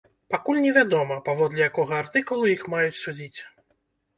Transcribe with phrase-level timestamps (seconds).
[0.33, 3.39] Пакуль невядома, паводле якога артыкулу іх маюць судзіць.